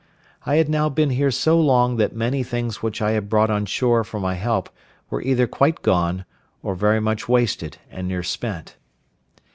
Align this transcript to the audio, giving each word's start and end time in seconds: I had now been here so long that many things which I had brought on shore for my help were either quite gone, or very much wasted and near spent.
I 0.47 0.55
had 0.55 0.67
now 0.67 0.89
been 0.89 1.11
here 1.11 1.29
so 1.29 1.59
long 1.59 1.97
that 1.97 2.15
many 2.15 2.41
things 2.41 2.81
which 2.81 3.03
I 3.03 3.11
had 3.11 3.29
brought 3.29 3.51
on 3.51 3.67
shore 3.67 4.03
for 4.03 4.19
my 4.19 4.33
help 4.33 4.67
were 5.11 5.21
either 5.21 5.45
quite 5.45 5.83
gone, 5.83 6.25
or 6.63 6.73
very 6.73 6.99
much 6.99 7.29
wasted 7.29 7.77
and 7.91 8.07
near 8.07 8.23
spent. 8.23 8.77